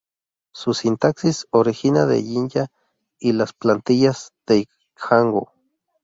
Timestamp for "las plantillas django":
3.33-5.53